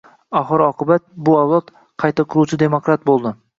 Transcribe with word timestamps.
Oxir-oqibat, 0.37 1.05
bu 1.29 1.35
avlod... 1.43 1.71
qayta 2.05 2.27
quruvchi 2.35 2.63
demokrat 2.65 3.09
bo‘ldi. 3.15 3.37